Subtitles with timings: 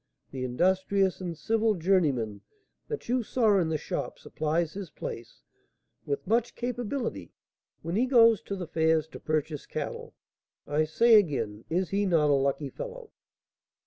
[0.31, 2.41] The industrious and civil journeyman
[2.87, 5.43] that you saw in the shop supplies his place,
[6.07, 7.33] with much capability,
[7.83, 10.15] when he goes to the fairs to purchase cattle.
[10.65, 13.11] I say again, is he not a lucky fellow?"